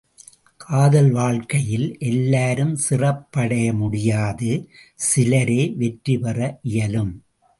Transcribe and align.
காதல் 0.59 1.11
வாழ்க்கையில் 1.11 1.97
எல்லாரும் 1.99 2.75
சிறப்படைய 2.75 3.67
முடியாது, 3.73 4.49
சிலரே 4.99 5.61
வெற்றிபெற 5.77 6.39
இயலும்! 6.61 7.13